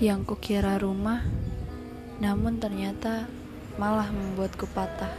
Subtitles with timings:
[0.00, 1.20] Yang kukira rumah,
[2.24, 3.28] namun ternyata
[3.76, 5.12] malah membuatku patah.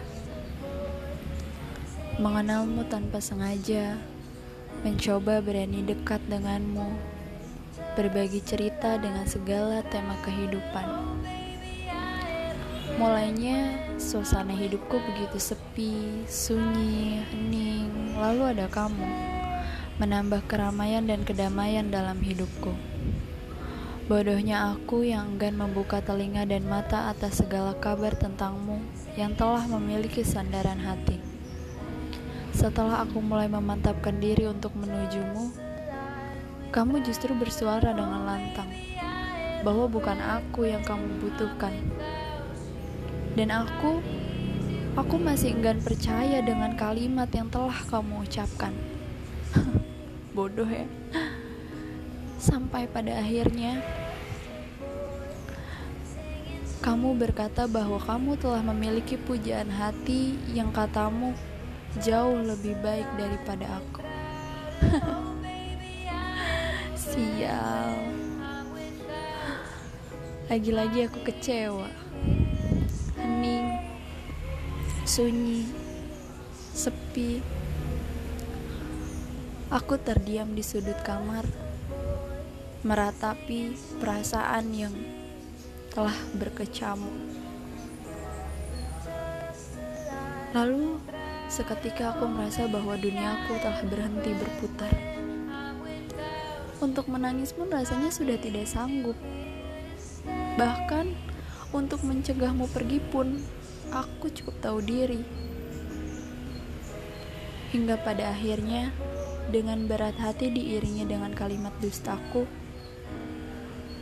[2.17, 4.01] Mengenalmu tanpa sengaja,
[4.81, 6.97] mencoba berani dekat denganmu,
[7.93, 10.89] berbagi cerita dengan segala tema kehidupan.
[12.97, 19.05] Mulainya, suasana hidupku begitu sepi, sunyi, hening, lalu ada kamu,
[20.01, 22.90] menambah keramaian dan kedamaian dalam hidupku.
[24.11, 28.83] Bodohnya aku yang enggan membuka telinga dan mata atas segala kabar tentangmu
[29.15, 31.15] yang telah memiliki sandaran hati.
[32.51, 35.55] Setelah aku mulai memantapkan diri untuk menujumu,
[36.75, 38.67] kamu justru bersuara dengan lantang
[39.63, 41.71] bahwa bukan aku yang kamu butuhkan.
[43.39, 44.03] Dan aku,
[44.99, 48.75] aku masih enggan percaya dengan kalimat yang telah kamu ucapkan.
[50.35, 50.83] Bodoh ya.
[52.41, 54.00] Sampai pada akhirnya,
[56.81, 61.37] kamu berkata bahwa kamu telah memiliki pujaan hati yang katamu
[62.01, 64.01] jauh lebih baik daripada aku.
[66.97, 67.93] Sial.
[70.49, 71.85] Lagi-lagi aku kecewa.
[73.21, 73.77] Hening,
[75.05, 75.69] sunyi,
[76.73, 77.45] sepi.
[79.69, 81.45] Aku terdiam di sudut kamar
[82.81, 85.20] meratapi perasaan yang
[85.91, 87.13] telah berkecamuk.
[90.51, 90.99] Lalu,
[91.47, 94.93] seketika aku merasa bahwa duniaku telah berhenti berputar.
[96.81, 99.15] Untuk menangis pun rasanya sudah tidak sanggup.
[100.59, 101.13] Bahkan,
[101.71, 103.39] untuk mencegahmu pergi pun,
[103.95, 105.23] aku cukup tahu diri.
[107.71, 108.91] Hingga pada akhirnya,
[109.47, 112.43] dengan berat hati diiringi dengan kalimat dustaku,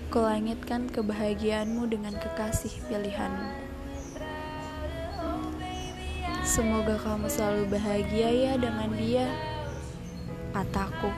[0.10, 3.46] Kulangitkan kebahagiaanmu dengan kekasih pilihanmu.
[6.42, 9.30] Semoga kamu selalu bahagia ya dengan dia,
[10.50, 11.14] kataku.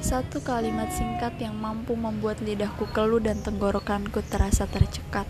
[0.00, 5.28] Satu kalimat singkat yang mampu membuat lidahku keluh dan tenggorokanku terasa tercekat.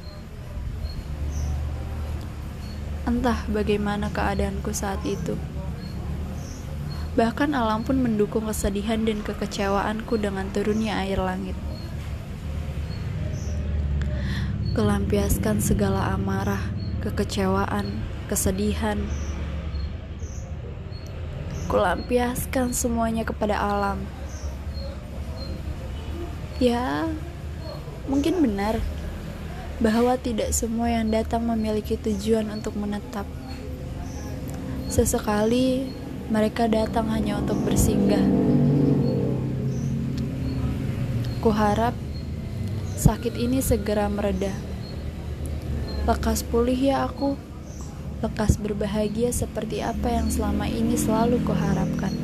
[3.02, 5.34] Entah bagaimana keadaanku saat itu.
[7.18, 11.58] Bahkan alam pun mendukung kesedihan dan kekecewaanku dengan turunnya air langit.
[14.76, 16.60] Kelampiaskan segala amarah,
[17.00, 17.96] kekecewaan,
[18.28, 19.00] kesedihan.
[21.64, 24.04] Kulampiaskan semuanya kepada alam.
[26.60, 27.08] Ya,
[28.04, 28.84] mungkin benar
[29.80, 33.24] bahwa tidak semua yang datang memiliki tujuan untuk menetap.
[34.92, 35.88] Sesekali
[36.28, 38.28] mereka datang hanya untuk bersinggah.
[41.40, 41.96] Kuharap
[42.96, 44.65] sakit ini segera mereda.
[46.06, 47.34] Lekas pulih ya aku,
[48.22, 52.14] lekas berbahagia seperti apa yang selama ini selalu kuharapkan.